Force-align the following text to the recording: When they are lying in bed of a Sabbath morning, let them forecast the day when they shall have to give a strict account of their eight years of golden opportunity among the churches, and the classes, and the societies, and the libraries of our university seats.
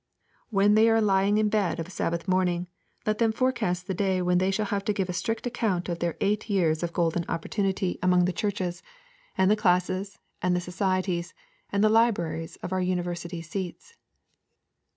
When 0.49 0.73
they 0.73 0.89
are 0.89 0.99
lying 0.99 1.37
in 1.37 1.47
bed 1.49 1.79
of 1.79 1.87
a 1.87 1.91
Sabbath 1.91 2.27
morning, 2.27 2.65
let 3.05 3.19
them 3.19 3.31
forecast 3.31 3.85
the 3.85 3.93
day 3.93 4.19
when 4.19 4.39
they 4.39 4.49
shall 4.49 4.65
have 4.65 4.83
to 4.85 4.93
give 4.93 5.09
a 5.09 5.13
strict 5.13 5.45
account 5.45 5.89
of 5.89 5.99
their 5.99 6.17
eight 6.21 6.49
years 6.49 6.81
of 6.81 6.91
golden 6.91 7.23
opportunity 7.29 7.99
among 8.01 8.25
the 8.25 8.33
churches, 8.33 8.81
and 9.37 9.51
the 9.51 9.55
classes, 9.55 10.17
and 10.41 10.55
the 10.55 10.59
societies, 10.59 11.35
and 11.71 11.83
the 11.83 11.87
libraries 11.87 12.55
of 12.63 12.73
our 12.73 12.81
university 12.81 13.43
seats. 13.43 13.95